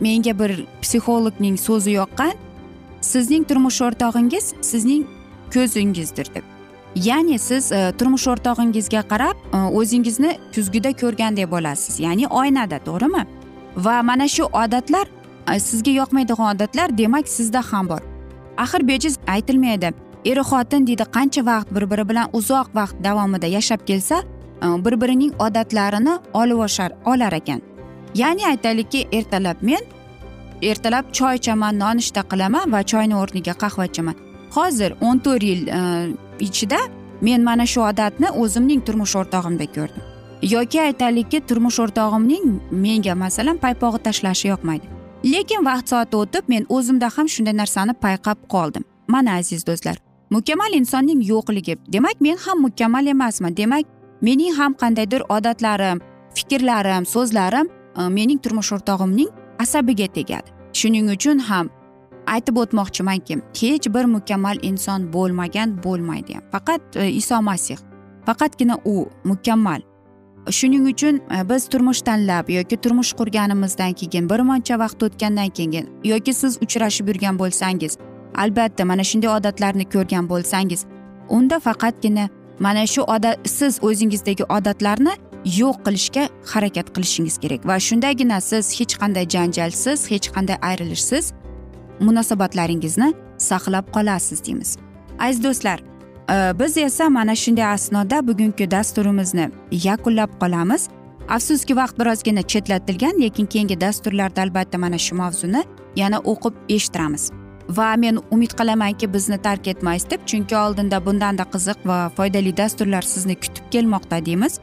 menga 0.00 0.32
bir 0.38 0.52
psixologning 0.82 1.56
so'zi 1.66 1.92
yoqqan 2.00 2.34
sizning 3.00 3.44
turmush 3.48 3.80
o'rtog'ingiz 3.86 4.54
sizning 4.60 5.02
ko'zingizdir 5.54 6.34
deb. 6.34 6.44
Ya'ni 7.08 7.38
siz 7.38 7.72
e, 7.72 7.92
turmush 7.98 8.26
o'rtog'ingizga 8.32 9.02
qarab 9.12 9.36
e, 9.56 9.58
o'zingizni 9.78 10.32
kuzgida 10.54 10.92
ko'rgandek 11.02 11.50
bo'lasiz 11.54 12.00
ya'ni 12.06 12.26
oynada 12.40 12.78
to'g'rimi? 12.88 13.22
Va 13.76 14.02
mana 14.02 14.28
shu 14.28 14.44
odatlar 14.62 15.06
e, 15.52 15.60
sizga 15.68 15.92
yoqmaydigan 16.00 16.54
odatlar 16.54 16.98
demak 16.98 17.28
sizda 17.28 17.60
ham 17.70 17.88
bor. 17.88 18.02
Axir 18.56 18.88
bejiz 18.88 19.18
aytilmaydi 19.36 19.92
er 20.30 20.38
xotin 20.50 20.86
deydi 20.88 21.04
qancha 21.16 21.46
vaqt 21.52 21.68
bir 21.76 21.90
biri 21.90 22.08
bilan 22.08 22.26
uzoq 22.32 22.68
vaqt 22.74 22.96
davomida 23.04 23.46
yashab 23.46 23.86
kelsa 23.86 24.16
e, 24.64 24.66
bir 24.84 25.00
birining 25.00 25.32
odatlarini 25.46 26.14
olib 26.34 26.58
oshar 26.58 26.90
olar 27.04 27.32
ekan. 27.32 27.75
Ya'ni 28.20 28.46
aytaylikki 28.52 29.06
ertalab 29.18 29.62
men 29.70 29.82
ertalab 30.70 31.12
choy 31.18 31.40
ichaman 31.40 31.78
nonushta 31.84 32.22
qilaman 32.30 32.72
va 32.74 32.80
choyni 32.92 33.16
o'rniga 33.22 33.54
qahva 33.62 33.86
ichaman 33.90 34.16
hozir 34.56 34.90
o'n 35.06 35.18
to'rt 35.24 35.42
yil 35.50 35.62
e, 35.78 35.80
ichida 36.48 36.80
men 37.20 37.44
mana 37.48 37.66
shu 37.72 37.80
odatni 37.90 38.28
o'zimning 38.42 38.80
turmush 38.86 39.16
o'rtog'imda 39.20 39.66
ko'rdim. 39.76 40.02
Yoki 40.54 40.80
aytaylikki 40.88 41.40
turmush 41.48 41.78
o'rtog'imning 41.84 42.60
menga 42.84 43.14
masalan 43.24 43.58
paypog'i 43.64 44.02
tashlashi 44.08 44.48
yoqmaydi 44.52 44.96
lekin 45.32 45.64
vaqt 45.64 45.88
soati 45.92 46.16
o'tib 46.22 46.44
men 46.52 46.66
o'zimda 46.76 47.08
ham 47.16 47.28
shunday 47.34 47.56
narsani 47.62 47.94
payqab 48.04 48.38
qoldim. 48.54 48.84
Mana 49.08 49.36
aziz 49.40 49.66
do'stlar 49.68 49.96
mukammal 50.30 50.72
insonning 50.80 51.20
yo'qligi. 51.32 51.74
Demak 51.94 52.20
men 52.20 52.36
ham 52.44 52.60
mukammal 52.66 53.06
emasman. 53.14 53.56
Demak 53.56 53.86
mening 54.20 54.54
ham 54.58 54.72
qandaydir 54.82 55.22
odatlarim 55.36 55.98
fikrlarim 56.36 57.04
so'zlarim 57.14 57.66
Э, 57.96 58.08
mening 58.10 58.38
turmush 58.42 58.72
o'rtog'imning 58.76 59.28
asabiga 59.58 60.06
tegadi. 60.06 60.52
Shuning 60.78 61.08
uchun 61.16 61.38
ham 61.48 61.70
aytib 62.34 62.58
o'tmoqchimanki 62.62 63.38
hech 63.60 63.88
bir 63.94 64.04
mukammal 64.14 64.58
inson 64.62 65.06
bo'lmagan 65.12 65.76
bo'lmaydi 65.84 66.34
ham. 66.36 66.44
Faqat 66.52 66.96
e, 66.96 67.10
iso 67.20 67.42
masih 67.42 67.78
faqatgina 68.26 68.76
u 68.84 69.08
mukammal. 69.24 69.80
Shuning 70.50 70.84
uchun 70.92 71.20
e, 71.36 71.48
biz 71.50 71.68
turmush 71.68 72.02
tanlab 72.08 72.50
yoki 72.58 72.76
turmush 72.76 73.12
qurganimizdan 73.20 73.92
keyin 74.00 74.30
bir 74.30 74.40
muncha 74.48 74.78
vaqt 74.84 75.02
o'tgandan 75.06 75.50
keyin 75.56 75.88
yoki 76.04 76.34
siz 76.34 76.58
uchrashib 76.64 77.08
yurgan 77.08 77.38
bo'lsangiz 77.38 77.98
albatta 78.42 78.84
mana 78.84 79.04
shunday 79.10 79.30
odatlarni 79.38 79.84
ko'rgan 79.94 80.28
bo'lsangiz 80.32 80.80
unda 81.28 81.56
faqatgina 81.66 82.28
mana 82.58 82.86
shu 82.86 83.02
odat 83.02 83.48
siz 83.48 83.78
o'zingizdagi 83.82 84.44
odatlarni 84.44 85.12
yo'q 85.46 85.76
qilishga 85.86 86.28
harakat 86.52 86.94
qilishingiz 86.94 87.38
kerak. 87.38 87.66
Va 87.66 87.78
shundagina 87.80 88.40
siz 88.40 88.80
hech 88.80 88.94
qanday 89.02 89.26
janjalsiz 89.34 90.10
hech 90.10 90.28
qanday 90.34 90.56
ayrilishsiz 90.68 91.32
munosabatlaringizni 92.00 93.14
saqlab 93.38 93.86
qolasiz 93.96 94.44
deymiz. 94.46 94.76
Aziz 95.18 95.44
do'stlar 95.44 95.78
e, 96.30 96.58
biz 96.58 96.76
esa 96.76 97.08
mana 97.08 97.34
shunday 97.34 97.66
asnoda 97.66 98.26
bugungi 98.28 98.70
dasturimizni 98.70 99.50
yakunlab 99.70 100.30
qolamiz. 100.42 100.88
Afsuski 101.28 101.76
vaqt 101.76 101.98
birozgina 101.98 102.42
chetlatilgan 102.42 103.20
lekin 103.22 103.46
keyingi 103.46 103.80
dasturlarda 103.80 104.42
albatta 104.42 104.78
mana 104.78 104.98
shu 104.98 105.14
mavzuni 105.14 105.62
yana 105.96 106.18
o'qib 106.18 106.54
eshittiramiz. 106.68 107.30
Va 107.68 107.96
men 107.96 108.18
umid 108.30 108.52
qilamanki 108.58 109.12
bizni 109.14 109.38
tark 109.38 109.68
etmaysiz 109.68 110.10
deb 110.10 110.20
chunki 110.26 110.56
oldinda 110.56 111.06
bundanda 111.06 111.44
qiziq 111.54 111.78
va 111.90 111.98
foydali 112.16 112.56
dasturlar 112.56 113.02
sizni 113.02 113.34
kutib 113.34 113.64
kelmoqda 113.70 114.26
deymiz. 114.26 114.60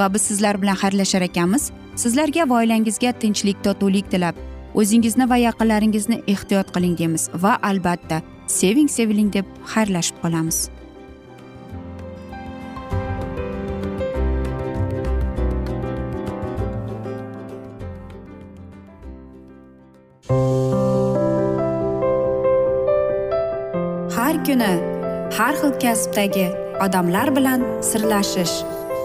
Va 0.00 0.08
biz 0.14 0.22
sizlar 0.30 0.62
bilan 0.62 0.78
xayrlashar 0.82 1.22
ekanmiz. 1.28 1.70
Sizlarga 2.02 2.48
va 2.50 2.62
oilangizga 2.62 3.12
tinchlik 3.22 3.58
totuvlik 3.66 4.10
tilab 4.12 4.36
o'zingizni 4.80 5.26
va 5.30 5.36
yaqinlaringizni 5.46 6.22
ehtiyot 6.34 6.68
qiling 6.74 6.98
deymiz 7.00 7.28
va 7.44 7.56
albatta 7.70 8.22
seving 8.58 8.90
seviling 8.96 9.32
deb 9.36 9.46
xayrlashib 9.74 10.22
qolamiz. 10.22 10.68
Har 24.16 24.36
kuni 24.46 24.72
har 25.38 25.54
xil 25.60 25.72
kasbdagi 25.84 26.46
odamlar 26.84 27.28
bilan 27.36 27.60
sirlashish 27.90 28.79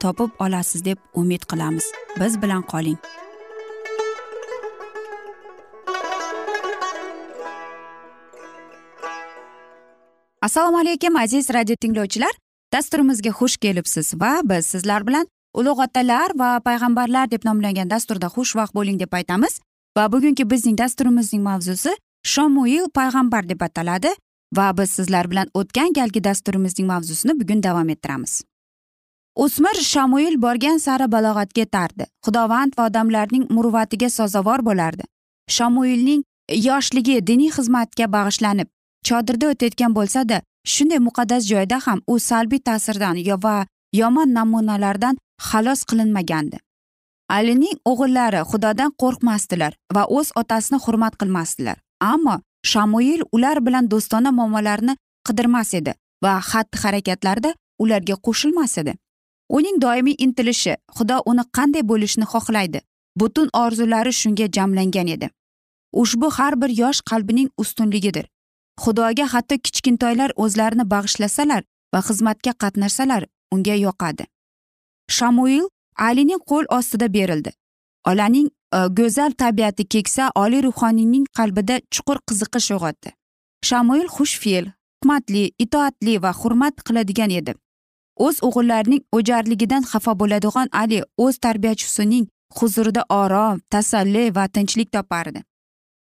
topib 0.00 0.30
olasiz 0.38 0.84
deb 0.84 0.98
umid 1.14 1.42
qilamiz. 1.50 1.84
Biz 2.20 2.42
bilan 2.42 2.62
qoling. 2.62 2.98
Assalomu 10.42 10.78
alaykum 10.78 11.16
aziz 11.16 11.50
radio 11.50 11.76
tinglovchilar. 11.80 12.30
Dasturimizga 12.72 13.30
xush 13.30 13.56
kelibsiz 13.56 14.14
va 14.20 14.40
biz 14.44 14.66
sizlar 14.66 15.06
bilan 15.06 15.26
ulug' 15.54 15.80
otalar 15.84 16.30
va 16.34 16.60
payg'ambarlar 16.60 17.30
deb 17.30 17.44
nomlangan 17.44 17.90
dasturda 17.90 18.26
xushvaqt 18.26 18.74
bo'ling 18.74 19.00
deb 19.00 19.12
aytamiz. 19.12 19.60
Va 19.96 20.12
bugungi 20.12 20.50
bizning 20.50 20.78
dasturimizning 20.78 21.42
mavzusi 21.42 21.96
shomuil 22.22 22.90
payg'ambar 22.94 23.48
deb 23.48 23.60
ataladi. 23.60 24.12
Va 24.56 24.76
biz 24.78 24.90
sizlar 24.90 25.30
bilan 25.30 25.48
o'tgan 25.54 25.92
galgi 25.92 26.24
dasturimizning 26.24 26.88
mavzusini 26.88 27.40
bugun 27.40 27.62
davom 27.62 27.88
ettiramiz. 27.88 28.42
O'smir 29.44 29.76
shamoil 29.92 30.36
borgan 30.42 30.78
sari 30.78 31.06
balog'atga 31.14 31.60
yetardi 31.64 32.04
xudovand 32.26 32.72
va 32.78 32.86
odamlarning 32.90 33.44
muruvvatiga 33.56 34.08
sazovor 34.18 34.64
bo'lardi. 34.68 35.04
Shamoilning 35.56 36.22
yoshligi 36.68 37.16
diniy 37.30 37.50
xizmatga 37.56 38.06
bag'ishlanib 38.16 38.68
chodirda 39.08 39.50
o'tayotgan 39.52 39.96
bo'lsada 39.98 40.40
shunday 40.74 41.00
muqaddas 41.08 41.42
joyda 41.52 41.80
ham 41.86 42.02
u 42.12 42.18
salbiy 42.28 42.62
ta'sirdan 42.68 43.16
va 43.44 43.56
yomon 44.00 44.34
namunalardan 44.38 45.20
xalos 45.48 45.80
qilinmagandi. 45.90 46.58
Alining 47.36 47.76
o'g'illari 47.90 48.40
xudodan 48.50 48.90
qo'rqmasdilar 49.02 49.72
va 49.94 50.02
o'z 50.18 50.28
otasini 50.40 50.78
hurmat 50.84 51.14
qilmasdilar. 51.20 51.76
Ammo 52.12 52.36
shamoil 52.70 53.20
ular 53.36 53.58
bilan 53.66 53.84
do'stona 53.92 54.30
muomalarni 54.38 54.94
qidirmas 55.26 55.74
edi 55.80 55.92
va 56.24 56.32
xatti 56.50 56.76
harakatlarida 56.82 57.50
ularga 57.82 58.14
qo'shilmas 58.26 58.78
edi. 58.82 58.92
Uning 59.48 59.80
doimiy 59.80 60.16
intilishi 60.18 60.76
xudo 60.96 61.22
uni 61.26 61.44
qanday 61.56 61.82
bo'lishini 61.90 62.26
xohlaydi. 62.32 62.80
Butun 63.16 63.48
orzulari 63.52 64.12
shunga 64.12 64.46
jamlangan 64.56 65.08
edi. 65.08 65.30
Ushbu 65.92 66.30
har 66.38 66.60
bir 66.60 66.70
yosh 66.78 67.00
qalbining 67.10 67.48
ustunligidir. 67.58 68.26
Xudoga 68.82 69.26
hatto 69.32 69.56
kichkintoylar 69.64 70.30
o'zlarini 70.36 70.84
bag'ishlasalar 70.92 71.62
va 71.94 72.00
xizmatga 72.08 72.52
qatnashsalar 72.62 73.26
unga 73.54 73.76
yoqadi. 73.86 74.24
Shamuil 75.16 75.64
alining 76.08 76.42
qo'l 76.50 76.66
ostida 76.78 77.12
berildi. 77.12 77.50
Olaning 78.08 78.48
e, 78.48 78.78
go'zal 78.98 79.32
tabiati 79.42 79.84
keksa 79.94 80.30
oliy 80.42 80.62
ruhoniyning 80.68 81.24
qalbida 81.38 81.80
chuqur 81.90 82.18
qiziqish 82.28 82.70
uyg'otdi. 82.74 83.14
Shamuil 83.68 84.08
xushfe'l 84.16 84.66
hikmatli 84.72 85.44
itoatli 85.64 86.22
va 86.22 86.32
hurmat 86.40 86.84
qiladigan 86.86 87.30
edi. 87.30 87.54
O'z 88.16 88.36
o'g'illarining 88.46 89.02
o'jarligidan 89.16 89.82
xafa 89.90 90.12
bo'ladigan 90.20 90.68
ali 90.82 91.02
o'z 91.24 91.38
tarbiyachisining 91.44 92.26
huzurida 92.58 93.02
orom 93.08 93.60
tasalli 93.70 94.34
va 94.36 94.48
tinchlik 94.48 94.92
topardi. 94.92 95.42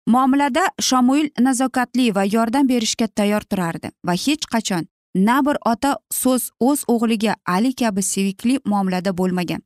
Muomalada 0.07 0.63
shomuil 0.81 1.27
nazokatli 1.39 2.15
va 2.15 2.23
yordam 2.35 2.69
berishga 2.69 3.07
tayyor 3.07 3.41
turardi 3.41 3.91
va 4.07 4.13
hech 4.25 4.45
qachon 4.53 4.87
na 5.15 5.45
bir 5.45 5.57
ota 5.71 5.97
so'z 6.21 6.43
o'z 6.59 6.79
o'g'liga 6.93 7.35
ali 7.55 7.73
kabi 7.81 8.01
sevikli 8.03 8.59
muomalada 8.65 9.17
bo'lmagan. 9.17 9.61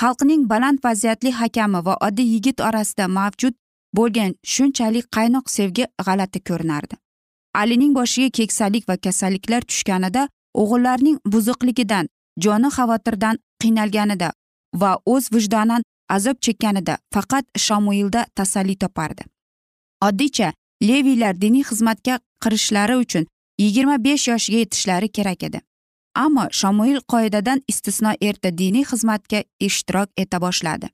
Xalqning 0.00 0.48
baland 0.48 0.78
vaziyatli 0.84 1.30
hakami 1.40 1.80
va 1.86 1.96
oddiy 2.06 2.28
yigit 2.34 2.60
orasida 2.68 3.08
mavjud 3.08 3.54
bo'lgan 3.96 4.34
shunchalik 4.54 5.06
qaynoq 5.16 5.50
sevgi 5.56 5.84
g'alati 6.06 6.40
ko'rinardi. 6.48 6.94
Alining 7.54 7.92
boshiga 7.98 8.30
keksalik 8.38 8.88
va 8.88 8.96
kasalliklar 8.96 9.62
tushganida 9.70 10.28
o'g'illarning 10.54 11.18
buzuqligidan 11.32 12.08
joni 12.44 12.68
xavotirdan 12.76 13.38
qiynalganida 13.62 14.32
va 14.74 14.90
o'z 15.06 15.32
vijdonan 15.34 15.82
azob 16.08 16.36
chekkanida 16.40 16.98
faqat 17.14 17.44
shamuilda 17.66 18.26
tasalli 18.34 18.76
topardi. 18.76 19.22
Oddiycha 20.02 20.52
leviylar 20.82 21.40
diniy 21.40 21.64
xizmatga 21.70 22.18
kirishlari 22.42 22.96
uchun 22.96 23.26
yigirma 23.58 24.04
besh 24.04 24.28
yoshga 24.28 24.56
yetishlari 24.56 25.08
kerak 25.08 25.42
edi. 25.42 25.60
Ammo 26.14 26.44
shamuil 26.60 27.00
qoidadan 27.12 27.62
istisno 27.68 28.12
erta 28.20 28.58
diniy 28.58 28.84
xizmatga 28.90 29.44
ishtirok 29.60 30.08
eta 30.16 30.40
boshladi. 30.40 30.88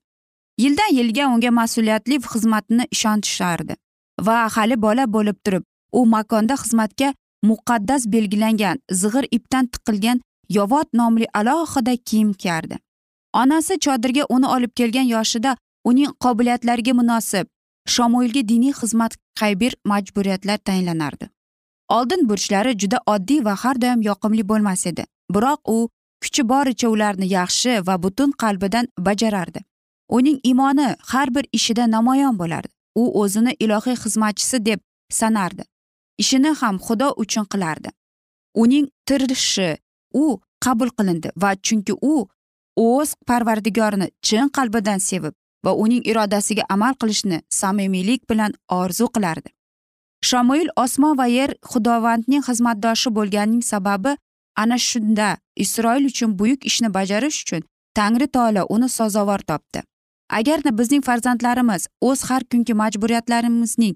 Yildan 0.59 0.95
yilga 0.99 1.29
unga 1.35 1.51
mas'uliyatli 1.61 2.19
xizmatni 2.33 2.85
ishontishardi 2.95 3.75
va 4.27 4.37
hali 4.55 4.77
bola 4.87 5.05
bo'lib 5.15 5.39
turib 5.45 5.65
u 5.93 6.07
makonda 6.07 6.55
xizmatga 6.63 7.15
muqaddas 7.43 8.13
belgilangan 8.13 8.79
zig'ir 8.91 9.25
ipdan 9.31 9.67
tiqilgan 9.67 10.21
yovot 10.49 10.89
nomli 10.95 11.27
alohida 11.35 11.97
kiyim 11.97 12.33
kiyardi. 12.33 12.79
Onasi 13.33 13.79
chodirga 13.79 14.25
uni 14.29 14.47
olib 14.47 14.73
kelgan 14.75 15.03
yoshida 15.03 15.57
uning 15.85 16.11
qobiliyatlariga 16.25 16.93
munosib 16.93 17.47
shomuilga 17.87 18.49
diniy 18.49 18.73
xizmat 18.81 19.17
qaybir 19.41 19.77
majburiyatlar 19.85 20.59
tayinlanardi. 20.59 21.29
Oldin 21.89 22.29
burchlari 22.29 22.79
juda 22.79 22.99
oddiy 23.07 23.45
va 23.45 23.55
har 23.63 23.81
doim 23.81 24.03
yoqimli 24.03 24.49
bo'lmas 24.49 24.87
edi 24.87 25.05
biroq 25.35 25.61
u 25.75 25.89
kuchi 26.23 26.49
boricha 26.49 26.89
ularni 26.89 27.27
yaxshi 27.33 27.87
va 27.87 28.03
butun 28.03 28.31
qalbidan 28.43 28.89
bajarardi. 28.99 29.61
Uning 30.09 30.39
iymoni 30.43 30.97
har 31.11 31.35
bir 31.35 31.45
ishida 31.53 31.91
namoyon 31.91 32.39
bo'lardi. 32.39 32.69
U 32.95 33.23
o'zini 33.23 33.53
ilohiy 33.61 33.97
xizmatchisi 34.05 34.65
deb 34.67 34.81
sanardi. 35.11 35.63
Ishini 36.23 36.55
ham 36.61 36.77
xudo 36.87 37.09
uchun 37.23 37.45
qilardi. 37.53 37.91
Uning 38.55 38.87
tirishi 39.07 39.77
u 40.15 40.25
qabul 40.65 40.91
qilindi 40.99 41.29
va 41.43 41.51
chunki 41.67 41.95
u 42.03 42.15
o'z 42.77 43.15
parvardigorini 43.27 44.09
chin 44.23 44.49
qalbidan 44.57 44.99
sevib 44.99 45.35
va 45.65 45.73
uning 45.85 46.03
irodasiga 46.11 46.63
amal 46.75 46.95
qilishni 47.01 47.39
samimiylik 47.61 48.31
bilan 48.31 48.53
orzu 48.81 49.07
qilardi. 49.15 49.51
Shomuil 50.29 50.69
osmon 50.85 51.19
va 51.19 51.27
yer 51.27 51.51
xudovandning 51.73 52.43
xizmatdoshi 52.49 53.15
bo'lganining 53.17 53.63
sababi 53.73 54.17
ana 54.63 54.79
shunda 54.79 55.29
isroil 55.65 56.05
uchun 56.11 56.39
buyuk 56.39 56.67
ishni 56.71 56.89
bajarish 56.97 57.39
uchun 57.45 57.63
tangri 57.99 58.27
taolo 58.27 58.67
uni 58.75 58.89
sazovor 58.89 59.43
topdi. 59.51 59.83
Agarda 60.39 60.71
bizning 60.79 61.03
farzandlarimiz 61.09 61.87
o'z 62.09 62.21
har 62.29 62.43
kungi 62.51 62.75
majburiyatlarimizning 62.83 63.95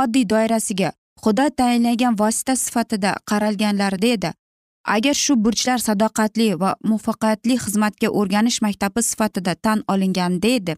oddiy 0.00 0.28
doirasiga 0.32 0.92
xudo 1.22 1.46
tayinlagan 1.58 2.14
vosita 2.20 2.54
sifatida 2.56 3.10
qaralganlarida 3.30 4.08
edi. 4.16 4.30
Agar 4.94 5.14
shu 5.14 5.34
burchlar 5.44 5.78
sadoqatli 5.78 6.48
va 6.62 6.70
muvaffaqiyatli 6.90 7.54
xizmatga 7.64 8.08
o'rganish 8.18 8.58
maktabi 8.66 9.02
sifatida 9.10 9.54
tan 9.54 9.78
olinganida 9.92 10.48
edi 10.58 10.74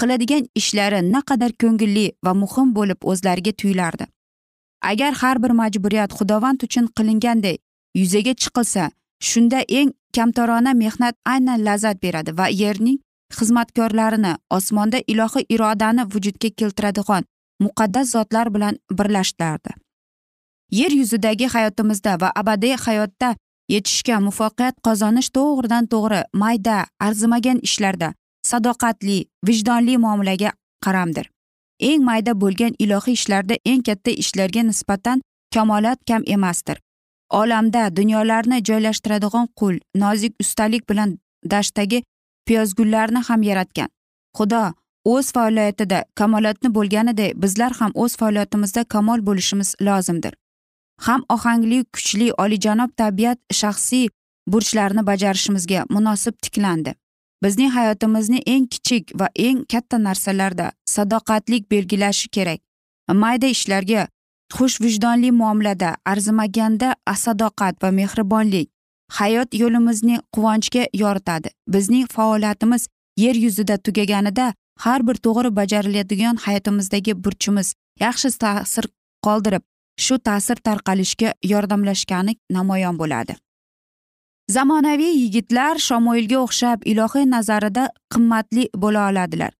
qiladigan 0.00 0.44
ishlari 0.60 1.00
naqadar 1.14 1.52
ko'ngilli 1.62 2.06
va 2.24 2.32
muhim 2.42 2.68
bo'lib 2.78 3.00
o'zlariga 3.12 3.52
tuyulardi. 3.60 4.04
Agar 4.90 5.12
har 5.20 5.36
bir 5.42 5.52
majburiyat 5.60 6.10
xudovand 6.18 6.64
uchun 6.66 6.86
qilinganday 6.96 7.56
yuzaga 8.00 8.34
chiqilsa 8.42 8.84
shunda 9.30 9.60
eng 9.80 9.90
kamtarona 10.16 10.72
mehnat 10.82 11.14
aynan 11.32 11.64
lazzat 11.66 12.02
beradi 12.04 12.36
va 12.38 12.46
yerning 12.62 12.98
xizmatkorlarini 13.38 14.32
osmonda 14.56 14.98
ilohiy 15.12 15.44
irodani 15.54 16.04
vujudga 16.12 16.48
keltiradigan 16.58 17.24
muqaddas 17.64 18.06
zotlar 18.16 18.54
bilan 18.54 18.78
birlashtirardi 18.98 19.70
yer 20.70 20.90
yuzidagi 20.90 21.46
hayotimizda 21.54 22.16
va 22.20 22.32
abadiy 22.42 22.76
hayotda 22.86 23.36
yetishgan 23.74 24.22
muvaffaqiyat 24.26 24.76
qozonish 24.86 25.30
to'g'ridan 25.36 25.86
to'g'ri 25.92 26.20
mayda 26.42 26.76
arzimagan 27.06 27.58
ishlarda 27.68 28.08
sadoqatli 28.50 29.18
vijdonli 29.46 29.98
muomalaga 30.04 30.50
qaramdir. 30.84 31.30
Eng 31.88 32.04
mayda 32.04 32.32
bo'lgan 32.42 32.74
ilohiy 32.84 33.16
ishlarda 33.20 33.56
eng 33.64 33.82
katta 33.88 34.10
ishlarga 34.22 34.62
nisbatan 34.70 35.22
kamolat 35.54 35.98
kam 36.08 36.22
emasdir. 36.26 36.78
Olamda 37.40 37.82
dunyolarni 37.96 38.58
joylashtiradigan 38.68 39.46
qul 39.60 39.78
nozik 39.94 40.34
ustalik 40.42 40.88
bilan 40.90 41.18
dashtdagi 41.52 42.02
piyozgullarni 42.46 43.20
ham 43.28 43.42
yaratgan. 43.42 43.88
Xudo 44.36 44.62
o'z 45.04 45.32
faoliyatida 45.32 46.04
kamolotni 46.14 46.74
bo'lganidek 46.74 47.42
bizlar 47.42 47.72
ham 47.72 47.92
o'z 47.94 48.16
faoliyatimizda 48.16 48.84
kamol 48.84 49.26
bo'lishimiz 49.26 49.74
lozimdir. 49.80 50.34
Ham 51.00 51.24
ohangli 51.28 51.84
kuchli 51.84 52.32
olijanob 52.32 52.90
tabiat 52.96 53.38
shaxsiy 53.52 54.08
burchlarini 54.46 55.06
bajarishimizga 55.06 55.84
munosib 55.90 56.34
tiklandi. 56.42 56.94
Bizning 57.42 57.70
hayotimizni 57.72 58.42
eng 58.46 58.66
kichik 58.66 59.12
va 59.20 59.28
eng 59.34 59.64
katta 59.72 59.98
narsalarda 59.98 60.72
sadoqatlik 60.84 61.70
belgilashi 61.70 62.28
kerak. 62.28 62.60
Mayda 63.08 63.46
ishlarga 63.46 64.08
xushvijdonli 64.56 65.30
muomalada 65.30 65.96
arzimaganda 66.04 66.94
sadoqat 67.16 67.82
va 67.82 67.90
mehribonlik 67.90 68.70
hayot 69.10 69.54
yo'limizni 69.54 70.20
quvonchga 70.34 70.86
yoritadi. 70.94 71.48
Bizning 71.68 72.06
faoliyatimiz 72.06 72.88
yer 73.16 73.34
yuzida 73.34 73.76
tugaganida 73.76 74.54
har 74.84 75.06
bir 75.06 75.16
to'g'ri 75.26 75.50
bajariladigan 75.58 76.36
hayotimizdagi 76.44 77.12
burchimiz 77.24 77.74
yaxshi 78.04 78.30
ta'sir 78.44 78.84
qoldirib 79.26 79.64
shu 80.04 80.18
ta'sir 80.28 80.56
tarqalishga 80.66 81.30
yordamlashgani 81.52 82.36
namoyon 82.56 82.98
bo'ladi. 83.02 83.34
Zamonaviy 84.56 85.14
yigitlar 85.22 85.78
shamoilga 85.88 86.38
o'xshab 86.44 86.86
ilohiy 86.92 87.26
nazarida 87.34 87.84
qimmatli 88.12 88.64
bo'la 88.84 89.02
oladilar. 89.10 89.52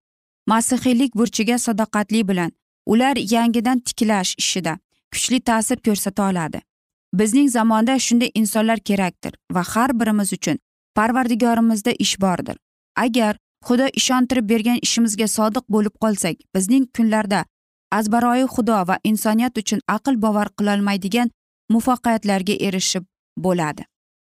Masihiylik 0.47 1.13
burchiga 1.21 1.59
sadoqatli 1.67 2.29
bilan 2.31 2.51
ular 2.93 3.17
yangidan 3.35 3.79
tiklash 3.87 4.33
ishida 4.43 4.79
kuchli 5.13 5.41
ta'sir 5.41 5.79
ko'rsata 5.87 6.31
oladi. 6.31 6.61
Bizning 7.21 7.49
zamonda 7.57 7.99
shunday 8.07 8.31
insonlar 8.41 8.79
kerakdir 8.89 9.33
va 9.55 9.63
har 9.73 9.91
birimiz 10.01 10.33
uchun 10.33 10.59
parvardigorimizda 10.95 11.93
ish 12.05 12.17
bordir. 12.21 12.57
Agar 12.97 13.39
xudo 13.66 13.87
ishontirib 14.01 14.49
bergan 14.53 14.79
ishimizga 14.87 15.27
sodiq 15.37 15.64
bo'lib 15.75 15.94
qolsak 16.03 16.37
bizning 16.55 16.85
kunlarda 16.96 17.44
azbaroyi 17.99 18.46
xudo 18.55 18.79
va 18.88 18.96
insoniyat 19.11 19.59
uchun 19.62 19.81
aql 19.96 20.14
bovar 20.25 20.49
qilolmaydigan 20.59 21.31
muvaffaqiyatlarga 21.75 22.55
erishib 22.66 23.05
bo'ladi. 23.44 23.83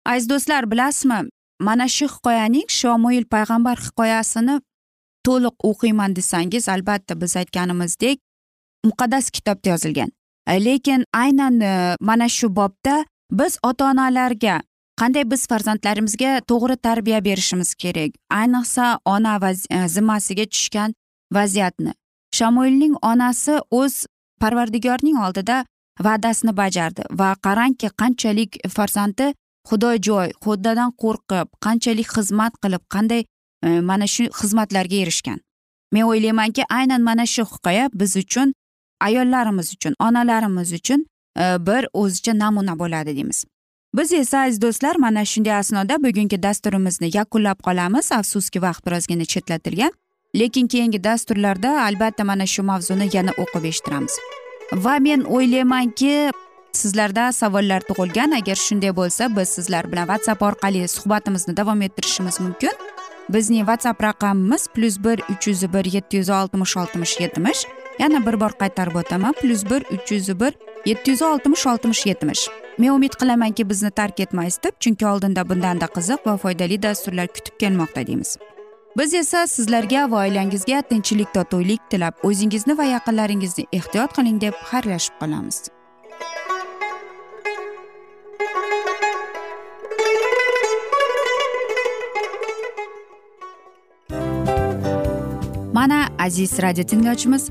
Aziz 0.06 0.28
do'stlar 0.30 0.70
bilasizmi 0.70 1.20
mana 1.60 1.88
shu 1.88 2.06
hikoyaning 2.14 2.68
shomuil 2.68 3.24
payg'ambar 3.34 3.76
hikoyasini 3.86 4.60
to'liq 5.26 5.56
o'qiyman 5.70 6.16
desangiz 6.16 6.68
albatta 6.68 7.20
biz 7.20 7.36
aytganimizdek 7.36 8.18
muqaddas 8.84 9.30
kitobda 9.30 9.68
yozilgan. 9.70 10.10
Lekin 10.48 11.04
aynan 11.12 11.60
e, 11.60 11.96
mana 12.00 12.28
shu 12.28 12.56
bobda 12.56 13.04
biz 13.30 13.58
ota 13.62 13.84
onalarga 13.90 14.62
qanday 15.00 15.24
biz 15.30 15.46
farzandlarimizga 15.46 16.40
to'g'ri 16.50 16.76
tarbiya 16.76 17.24
berishimiz 17.24 17.74
kerak? 17.74 18.11
Ayniqsa 18.30 18.98
ona 19.04 19.35
e, 19.70 19.88
zimmasiga 19.88 20.44
tushgan 20.44 20.94
vaziyatni. 21.32 21.92
Shamoilning 22.32 22.94
onasi 23.02 23.59
o'z 23.70 24.06
parvardigorning 24.40 25.16
oldida 25.26 25.64
va'dasini 26.00 26.56
bajardi 26.56 27.02
va 27.11 27.35
qarangki 27.46 27.88
qanchalik 28.00 28.50
farzandi 28.76 29.35
xudojo'y 29.68 30.30
xudodan 30.44 30.90
qo'rqib 31.02 31.48
qanchalik 31.66 32.09
xizmat 32.16 32.52
qilib 32.62 32.85
qanday 32.94 33.22
e, 33.66 33.80
mana 33.80 34.06
shu 34.06 34.24
xizmatlarga 34.40 34.96
erishgan. 35.04 35.38
Men 35.92 36.04
o'ylaymanki 36.11 36.62
aynan 36.78 37.02
mana 37.02 37.26
shu 37.26 37.42
hikoya 37.52 37.90
biz 38.00 38.16
uchun 38.16 38.54
ayollarimiz 39.00 39.72
uchun 39.76 39.94
onalarimiz 40.06 40.72
uchun 40.72 41.00
e, 41.38 41.44
bir 41.66 41.82
o'zicha 41.92 42.32
namuna 42.38 42.78
bo'ladi 42.78 43.16
deymiz. 43.16 43.44
Biz 43.96 44.12
esa 44.12 44.38
aziz 44.40 44.62
do'stlar 44.62 44.96
mana 44.96 45.24
shunday 45.24 45.54
asnoda 45.54 46.02
bugungi 46.02 46.42
dasturimizni 46.42 47.11
yakunlab 47.18 47.59
qolamiz. 47.66 48.12
Afsuski 48.12 48.62
vaqt 48.62 48.87
birozgina 48.87 49.24
chetlatilgan 49.24 49.92
lekin 50.35 50.66
keyingi 50.66 51.04
dasturlarda 51.04 51.85
albatta 51.85 52.24
mana 52.24 52.46
shu 52.46 52.62
mavzuni 52.62 53.09
yana 53.12 53.30
o'qib 53.42 53.64
eshittiramiz. 53.64 54.18
Va 54.72 54.98
men 54.98 55.20
o'ylaymanki 55.20 56.30
sizlarda 56.72 57.32
savollar 57.32 57.80
tug'ilgan. 57.88 58.30
Agar 58.40 58.56
shunday 58.66 58.92
bo'lsa 58.96 59.37
biz 59.37 59.48
sizlar 59.48 59.92
bilan 59.92 60.06
whatsapp 60.12 60.42
orqali 60.42 60.88
suhbatimizni 60.88 61.56
davom 61.56 61.82
ettirishimiz 61.82 62.40
mumkin. 62.40 62.74
Bizning 63.28 63.64
whatsapp 63.68 64.02
raqamimiz 64.02 64.68
plyus 64.74 64.96
bir 65.04 65.18
uch 65.32 65.48
yuz 65.48 65.62
bir 65.72 65.85
yetti 65.94 66.16
yuz 66.16 66.30
oltmish 66.30 66.76
oltmish 66.76 67.20
yetmish. 67.20 67.64
Yana 67.98 68.26
bir 68.26 68.40
bor 68.40 68.52
qaytarib 68.61 68.96
o'taman 69.00 69.32
plyus 69.40 69.64
bir 69.70 69.82
uch 69.94 70.12
yuz 70.12 70.40
bir 70.40 70.52
yetti 70.87 71.11
yuz 71.11 71.22
oltmish 71.22 71.66
oltmish 71.66 72.06
yetmish. 72.06 72.48
Men 72.78 72.90
umid 72.90 73.14
qilamanki 73.20 73.68
bizni 73.70 73.90
tark 73.90 74.20
etmaysiz 74.20 74.62
deb 74.64 74.80
chunki 74.80 75.06
oldinda 75.06 75.48
bundanda 75.48 75.86
qiziq 75.96 76.26
va 76.26 76.36
foydali 76.36 76.82
dasturlar 76.82 77.26
kutib 77.26 77.58
kelmoqda 77.60 78.06
deymiz. 78.06 78.36
Biz 78.98 79.14
esa 79.14 79.46
sizlarga 79.46 80.10
va 80.10 80.20
oilangizga 80.26 80.82
tinchlik 80.90 81.34
totuvlik 81.34 81.80
tilab 81.90 82.14
o'zingizni 82.28 82.78
va 82.78 82.84
yaqinlaringizni 82.84 83.66
ehtiyot 83.72 84.14
qiling 84.16 84.40
deb 84.40 84.54
xayrlashib 84.70 85.14
qolamiz. 85.20 85.58
Mana 95.76 96.08
aziz 96.18 96.58
radio 96.62 96.84
tinglovchimiz 96.84 97.50